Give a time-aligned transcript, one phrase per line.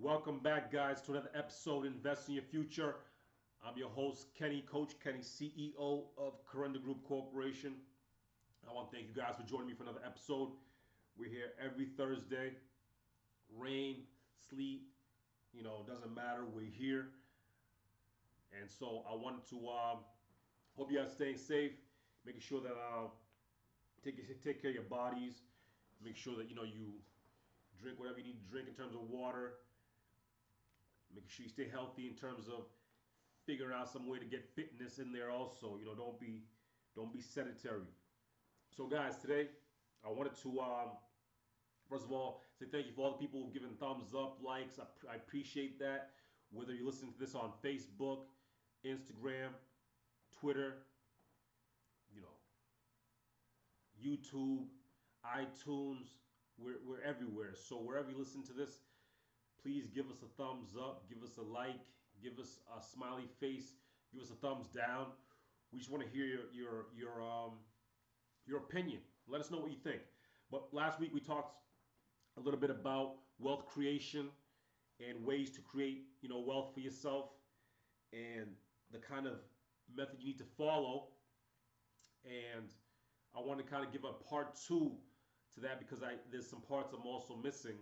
[0.00, 2.94] Welcome back, guys, to another episode Invest in Your Future.
[3.66, 7.72] I'm your host, Kenny, Coach Kenny, CEO of Corunda Group Corporation.
[8.70, 10.50] I want to thank you guys for joining me for another episode.
[11.18, 12.52] We're here every Thursday.
[13.58, 14.04] Rain,
[14.48, 14.82] sleet,
[15.52, 16.44] you know, doesn't matter.
[16.44, 17.08] We're here.
[18.56, 19.96] And so I wanted to uh,
[20.76, 21.72] hope you guys staying safe,
[22.24, 23.08] making sure that uh,
[24.04, 25.42] take take care of your bodies,
[26.04, 26.92] make sure that you know you
[27.82, 29.54] drink whatever you need to drink in terms of water,
[31.14, 32.66] making sure you stay healthy in terms of
[33.46, 35.78] figuring out some way to get fitness in there also.
[35.78, 36.44] You know, don't be
[36.94, 37.88] don't be sedentary.
[38.76, 39.48] So guys, today
[40.04, 40.90] I wanted to um,
[41.90, 44.78] first of all say thank you for all the people who've given thumbs up, likes.
[44.78, 46.10] I, I appreciate that.
[46.50, 48.20] Whether you're listening to this on Facebook,
[48.84, 49.50] Instagram,
[50.40, 50.76] Twitter,
[52.14, 52.36] you know,
[54.02, 54.64] YouTube,
[55.26, 56.06] iTunes,
[56.58, 57.54] we're, we're everywhere.
[57.54, 58.80] So wherever you listen to this,
[59.62, 61.80] please give us a thumbs up, give us a like,
[62.22, 63.74] give us a smiley face,
[64.12, 65.06] give us a thumbs down.
[65.72, 67.52] We just want to hear your your your um
[68.46, 69.00] your opinion.
[69.26, 70.00] Let us know what you think.
[70.50, 71.56] But last week we talked
[72.36, 74.30] a little bit about wealth creation
[75.06, 77.26] and ways to create, you know, wealth for yourself
[78.12, 78.46] and
[78.90, 79.34] the kind of
[79.94, 81.08] method you need to follow.
[82.24, 82.70] And
[83.36, 84.92] I want to kind of give a part two
[85.54, 87.76] to that because I there's some parts I'm also missing,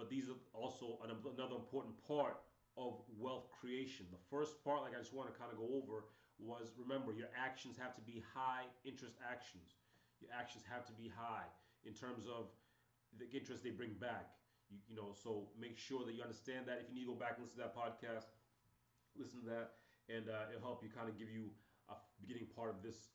[0.00, 2.40] but these are also an, another important part
[2.80, 4.08] of wealth creation.
[4.08, 6.08] The first part, like I just want to kind of go over,
[6.40, 9.76] was remember your actions have to be high interest actions.
[10.24, 11.44] Your actions have to be high
[11.84, 12.48] in terms of
[13.20, 14.32] the interest they bring back.
[14.72, 16.80] You, you know, so make sure that you understand that.
[16.80, 18.32] If you need to go back and listen to that podcast,
[19.20, 21.52] listen to that, and uh, it'll help you kind of give you
[21.92, 23.12] a beginning part of this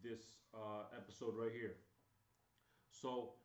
[0.00, 1.76] this uh, episode right here.
[2.88, 3.36] So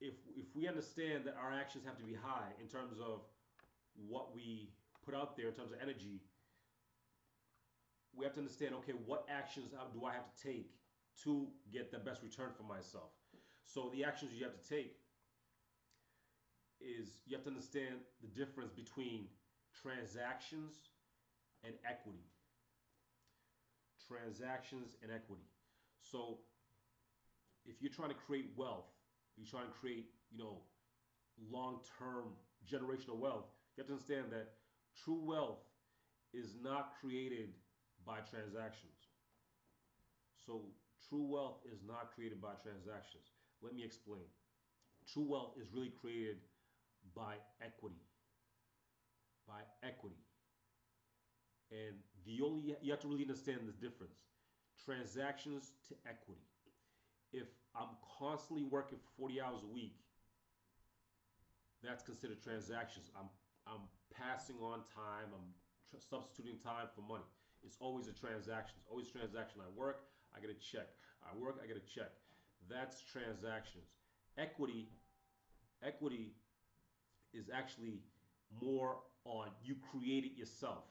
[0.00, 3.20] if if we understand that our actions have to be high in terms of
[3.94, 4.70] what we
[5.04, 6.22] put out there in terms of energy,
[8.14, 10.70] we have to understand okay, what actions uh, do I have to take
[11.24, 13.10] to get the best return for myself?
[13.64, 14.96] So the actions you have to take
[16.80, 19.26] is you have to understand the difference between
[19.82, 20.74] transactions
[21.64, 22.24] and equity.
[24.06, 25.50] Transactions and equity.
[26.00, 26.38] So
[27.66, 28.86] if you're trying to create wealth,
[29.38, 30.58] you're trying to create, you know,
[31.50, 32.34] long-term
[32.66, 34.58] generational wealth, you have to understand that
[35.04, 35.62] true wealth
[36.34, 37.54] is not created
[38.04, 38.98] by transactions.
[40.44, 40.62] So
[41.08, 43.30] true wealth is not created by transactions.
[43.62, 44.26] Let me explain.
[45.06, 46.38] True wealth is really created
[47.14, 48.02] by equity.
[49.46, 50.20] By equity.
[51.70, 51.96] And
[52.26, 54.18] the only you have to really understand the difference.
[54.84, 56.48] Transactions to equity
[57.32, 59.96] if I'm constantly working 40 hours a week,
[61.82, 63.10] that's considered transactions.
[63.18, 63.28] I'm
[63.66, 63.84] I'm
[64.16, 65.30] passing on time.
[65.30, 65.52] I'm
[65.90, 67.28] tr- substituting time for money.
[67.62, 68.74] It's always a transaction.
[68.80, 69.60] It's always a transaction.
[69.60, 70.88] I work, I get a check.
[71.22, 72.10] I work, I get a check.
[72.70, 73.84] That's transactions.
[74.38, 74.88] Equity,
[75.82, 76.32] equity
[77.34, 78.00] is actually
[78.62, 80.84] more on you create it yourself.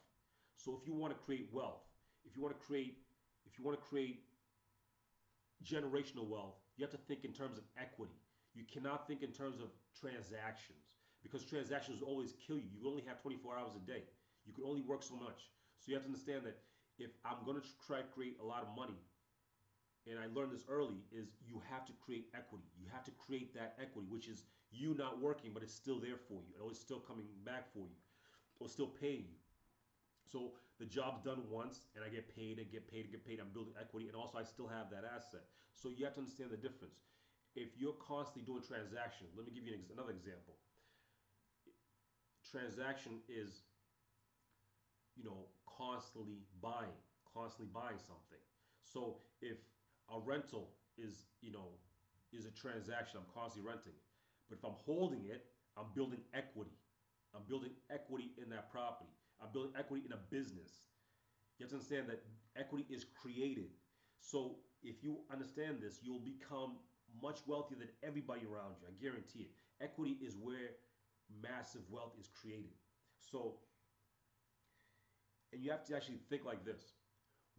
[0.55, 1.81] So if you want to create wealth,
[2.25, 2.97] if you want to create,
[3.45, 4.23] if you want to create
[5.63, 8.19] generational wealth, you have to think in terms of equity.
[8.53, 9.69] You cannot think in terms of
[9.99, 12.69] transactions because transactions always kill you.
[12.73, 14.03] You only have 24 hours a day.
[14.45, 15.49] You can only work so much.
[15.79, 16.57] So you have to understand that
[16.97, 18.97] if I'm going to try to create a lot of money,
[20.09, 22.71] and I learned this early, is you have to create equity.
[22.79, 26.17] You have to create that equity, which is you not working, but it's still there
[26.17, 26.55] for you.
[26.69, 27.99] It's still coming back for you.
[28.59, 29.37] Or still paying you.
[30.27, 33.39] So the job's done once and I get paid and get paid and get paid.
[33.39, 35.47] I'm building equity and also I still have that asset.
[35.73, 36.99] So you have to understand the difference.
[37.55, 40.59] If you're constantly doing transactions, let me give you an ex another example.
[42.45, 43.65] Transaction is,
[45.15, 46.99] you know, constantly buying,
[47.33, 48.43] constantly buying something.
[48.83, 49.57] So if
[50.13, 51.73] a rental is, you know,
[52.31, 53.97] is a transaction, I'm constantly renting.
[54.49, 56.77] But if I'm holding it, I'm building equity.
[57.35, 59.16] I'm building equity in that property.
[59.41, 60.87] I'm building equity in a business.
[61.57, 62.23] You have to understand that
[62.55, 63.69] equity is created.
[64.19, 66.77] So if you understand this, you'll become
[67.21, 68.87] much wealthier than everybody around you.
[68.87, 69.51] I guarantee it.
[69.81, 70.77] Equity is where
[71.41, 72.73] massive wealth is created.
[73.19, 73.55] So,
[75.53, 76.93] and you have to actually think like this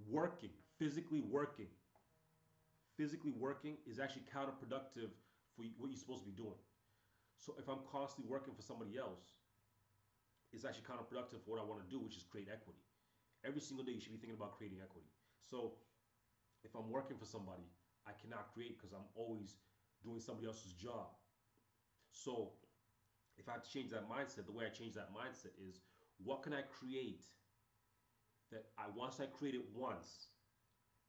[0.08, 1.66] working, physically working,
[2.96, 5.10] physically working is actually counterproductive
[5.56, 6.58] for what you're supposed to be doing.
[7.36, 9.38] So if I'm constantly working for somebody else,
[10.52, 12.80] is actually counterproductive for what I want to do, which is create equity.
[13.44, 15.08] Every single day you should be thinking about creating equity.
[15.44, 15.78] So
[16.64, 17.68] if I'm working for somebody,
[18.06, 19.56] I cannot create because I'm always
[20.02, 21.12] doing somebody else's job.
[22.10, 22.52] So
[23.36, 25.80] if I change that mindset, the way I change that mindset is
[26.18, 27.22] what can I create
[28.50, 30.32] that I once I create it once,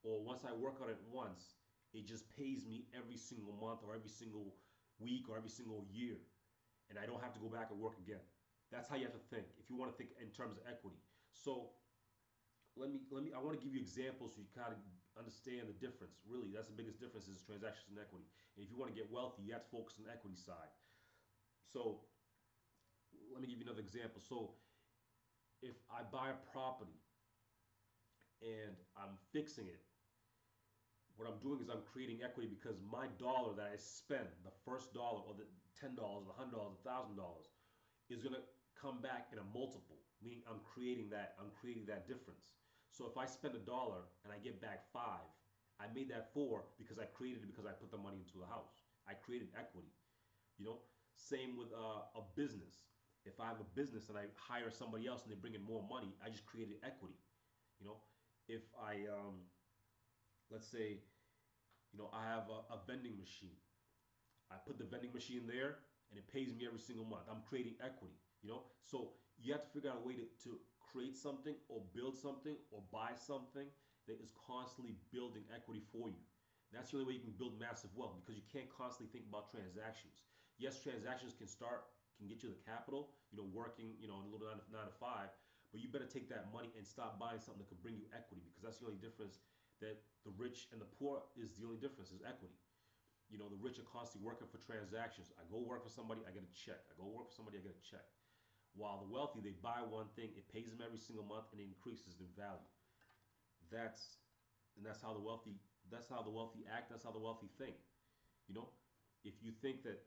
[0.04, 1.56] or once I work on it once,
[1.94, 4.54] it just pays me every single month or every single
[5.00, 6.16] week or every single year,
[6.90, 8.22] and I don't have to go back and work again.
[8.72, 11.02] That's how you have to think if you want to think in terms of equity.
[11.34, 11.74] So
[12.78, 14.80] let me let me I want to give you examples so you kind of
[15.18, 16.22] understand the difference.
[16.24, 18.30] Really, that's the biggest difference is transactions and equity.
[18.56, 20.72] And if you want to get wealthy, you have to focus on the equity side.
[21.66, 22.06] So
[23.34, 24.22] let me give you another example.
[24.22, 24.54] So
[25.62, 27.02] if I buy a property
[28.42, 29.82] and I'm fixing it,
[31.18, 34.94] what I'm doing is I'm creating equity because my dollar that I spend, the first
[34.94, 35.44] dollar or the
[35.76, 37.52] ten dollars, the hundred dollars, the thousand dollars,
[38.08, 38.40] is gonna
[38.80, 40.00] come back in a multiple.
[40.22, 42.52] Meaning I'm creating that, I'm creating that difference.
[42.92, 45.28] So if I spend a dollar and I get back five,
[45.80, 48.46] I made that four because I created it because I put the money into the
[48.48, 48.84] house.
[49.08, 49.92] I created equity.
[50.58, 50.80] You know,
[51.16, 52.76] same with uh, a business.
[53.26, 55.84] If I have a business and I hire somebody else and they bring in more
[55.90, 57.20] money, I just created equity.
[57.80, 57.98] You know,
[58.48, 59.46] if I, um,
[60.50, 61.00] let's say,
[61.92, 63.58] you know, I have a, a vending machine.
[64.52, 65.78] I put the vending machine there
[66.12, 67.24] and it pays me every single month.
[67.30, 68.18] I'm creating equity.
[68.42, 71.82] You know, so you have to figure out a way to, to create something or
[71.94, 73.68] build something or buy something
[74.08, 76.24] that is constantly building equity for you.
[76.72, 79.50] That's the only way you can build massive wealth because you can't constantly think about
[79.50, 80.22] transactions.
[80.58, 81.86] Yes, transactions can start,
[82.18, 84.88] can get you the capital, you know, working, you know, a little nine to, nine
[84.88, 85.34] to five,
[85.72, 88.46] but you better take that money and stop buying something that could bring you equity
[88.46, 89.42] because that's the only difference
[89.82, 92.58] that the rich and the poor is the only difference is equity.
[93.30, 95.32] You know, the rich are constantly working for transactions.
[95.38, 96.82] I go work for somebody, I get a check.
[96.90, 98.06] I go work for somebody, I get a check.
[98.78, 101.68] While the wealthy, they buy one thing, it pays them every single month, and it
[101.68, 102.70] increases in value.
[103.70, 104.18] That's
[104.78, 106.90] and that's how the wealthy that's how the wealthy act.
[106.90, 107.76] That's how the wealthy think.
[108.48, 108.70] You know,
[109.26, 110.02] if you think that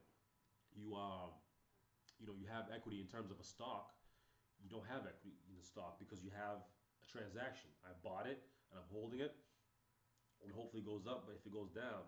[0.75, 1.31] you are,
[2.19, 3.93] you know, you have equity in terms of a stock,
[4.62, 6.62] you don't have equity in the stock because you have
[7.03, 7.70] a transaction.
[7.82, 8.38] I bought it
[8.70, 9.35] and I'm holding it,
[10.43, 11.26] and hopefully it goes up.
[11.26, 12.06] But if it goes down,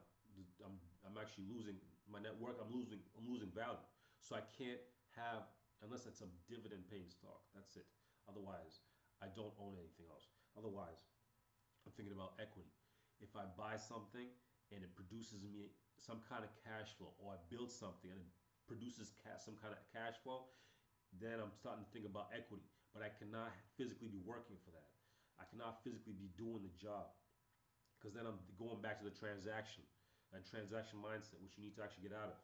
[0.63, 2.59] I'm I'm actually losing my network.
[2.63, 3.83] I'm losing I'm losing value.
[4.23, 4.81] So I can't
[5.19, 5.45] have
[5.83, 7.43] unless it's a dividend paying stock.
[7.57, 7.89] That's it.
[8.29, 8.85] Otherwise,
[9.23, 10.29] I don't own anything else.
[10.55, 11.01] Otherwise,
[11.85, 12.71] I'm thinking about equity.
[13.19, 14.29] If I buy something
[14.73, 18.31] and it produces me some kind of cash flow, or I build something and it
[18.67, 20.51] produces cash, some kind of cash flow,
[21.23, 22.67] then I'm starting to think about equity.
[22.91, 24.91] But I cannot physically be working for that.
[25.39, 27.11] I cannot physically be doing the job
[27.99, 29.83] because then I'm going back to the transaction
[30.31, 32.39] and transaction mindset, which you need to actually get out of.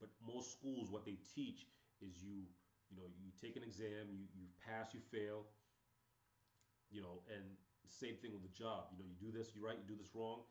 [0.00, 1.64] But most schools, what they teach
[2.00, 2.44] is you
[2.90, 5.46] you know you take an exam you you pass you fail
[6.90, 7.42] you know and
[7.88, 8.90] same thing with the job.
[8.90, 10.42] You know you do this you right you do this wrong.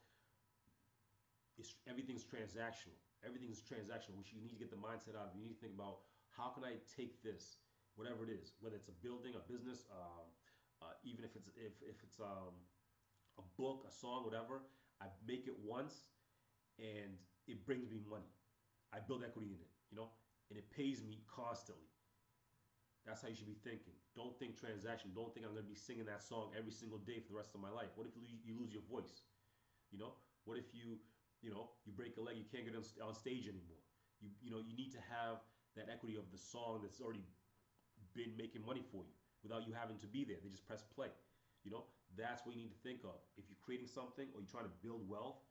[1.57, 2.97] It's everything's transactional.
[3.23, 5.35] Everything's transactional which you need to get the mindset out of.
[5.35, 5.99] You need to think about
[6.35, 7.57] how can i take this
[7.95, 10.23] whatever it is whether it's a building a business uh,
[10.83, 12.51] uh, even if it's if, if it's um,
[13.39, 14.63] a book a song whatever
[15.01, 16.11] i make it once
[16.79, 17.15] and
[17.47, 18.27] it brings me money.
[18.91, 20.09] I build equity in it you know
[20.49, 21.89] and it pays me constantly.
[23.05, 23.93] That's how you should be thinking.
[24.17, 25.13] Don't think transaction.
[25.13, 27.53] Don't think I'm going to be singing that song every single day for the rest
[27.53, 27.93] of my life.
[27.93, 29.29] What if you lose your voice?
[29.93, 30.17] You know,
[30.49, 30.97] what if you,
[31.45, 33.77] you know, you break a leg, you can't get on, stage anymore.
[34.17, 35.45] You, you know, you need to have
[35.77, 37.21] that equity of the song that's already
[38.17, 39.13] been making money for you
[39.45, 40.41] without you having to be there.
[40.41, 41.13] They just press play.
[41.61, 41.85] You know,
[42.17, 43.21] that's what you need to think of.
[43.37, 45.45] If you're creating something or you're trying to build wealth,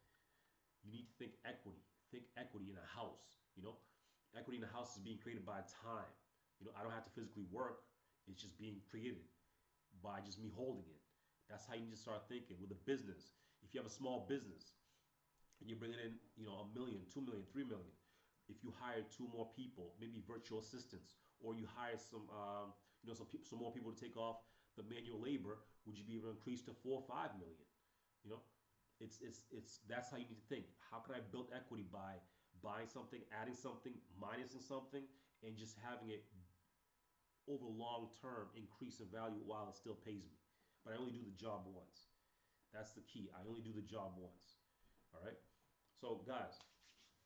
[0.83, 1.87] you need to think equity.
[2.11, 3.39] Think equity in a house.
[3.55, 3.79] You know,
[4.37, 6.11] equity in the house is being created by time.
[6.61, 7.83] You know, I don't have to physically work.
[8.27, 9.25] It's just being created
[10.03, 11.01] by just me holding it.
[11.49, 13.35] That's how you need to start thinking with a business.
[13.63, 14.75] If you have a small business
[15.61, 17.93] and you're bringing in, you know, a million, two million, three million,
[18.49, 22.73] if you hire two more people, maybe virtual assistants, or you hire some, um,
[23.03, 24.37] you know, some people, some more people to take off
[24.77, 27.65] the manual labor, would you be able to increase to four or five million?
[28.25, 28.41] You know,
[29.01, 30.67] it's it's it's that's how you need to think.
[30.91, 32.21] How can I build equity by
[32.63, 35.03] buying something, adding something, minusing something,
[35.43, 36.25] and just having it
[37.49, 40.39] over long term increase in value while it still pays me.
[40.85, 42.13] But I only do the job once.
[42.73, 43.31] That's the key.
[43.33, 44.61] I only do the job once.
[45.15, 45.39] All right.
[46.01, 46.59] So guys,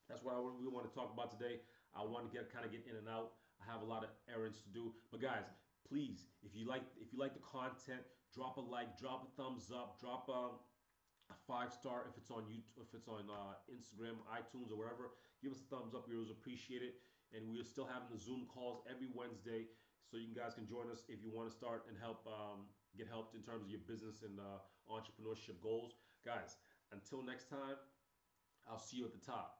[0.07, 1.61] that's what I, we want to talk about today.
[1.97, 3.35] I want to get kind of get in and out.
[3.59, 4.95] I have a lot of errands to do.
[5.11, 5.49] But guys,
[5.89, 8.05] please, if you like if you like the content,
[8.35, 10.59] drop a like, drop a thumbs up, drop a
[11.47, 15.13] five star if it's on YouTube, if it's on uh, Instagram, iTunes, or wherever.
[15.43, 16.09] Give us a thumbs up.
[16.09, 17.01] We always appreciate it.
[17.37, 19.69] And we are still having the Zoom calls every Wednesday,
[20.09, 22.65] so you guys can join us if you want to start and help um,
[22.97, 25.93] get helped in terms of your business and uh, entrepreneurship goals,
[26.25, 26.57] guys.
[26.91, 27.77] Until next time,
[28.65, 29.59] I'll see you at the top.